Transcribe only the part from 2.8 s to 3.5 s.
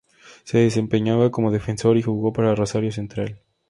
Central.